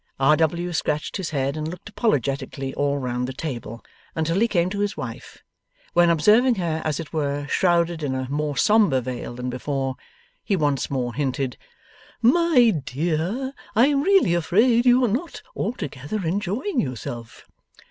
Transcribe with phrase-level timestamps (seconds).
[0.19, 0.35] R.
[0.35, 0.73] W.
[0.73, 3.85] scratched his head and looked apologetically all round the table
[4.15, 5.43] until he came to his wife,
[5.93, 9.95] when observing her as it were shrouded in a more sombre veil than before,
[10.43, 11.55] he once more hinted,
[12.19, 17.45] 'My dear, I am really afraid you are not altogether enjoying yourself?